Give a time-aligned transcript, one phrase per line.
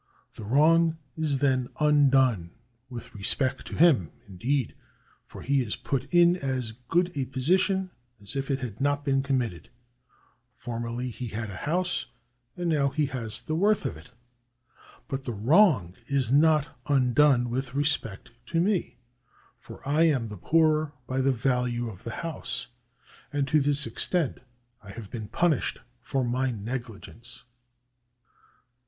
[0.33, 2.49] The wrong is then undone
[2.89, 4.73] with respect to him, indeed,
[5.27, 9.21] for he is put in as good a position as if it had not been
[9.21, 9.69] committed.
[10.55, 12.07] Formerly he had a house,
[12.57, 14.09] and now he has the worth of it.
[15.07, 18.97] But the wrong is not undone with respect to me,
[19.59, 22.65] for I am the poorer by the value of the house,
[23.31, 24.39] and to this extent
[24.81, 27.43] I have been punished for my negli gence.